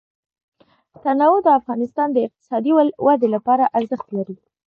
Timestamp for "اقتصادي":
2.27-2.71